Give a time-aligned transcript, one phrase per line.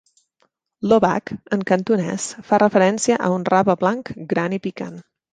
[0.91, 4.97] "Lo bac", en cantonès, fa referència a un rave blanc gran i picant.